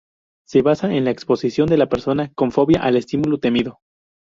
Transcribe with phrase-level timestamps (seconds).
[0.47, 3.81] Se basa en la exposición de la persona con fobia al estímulo temido.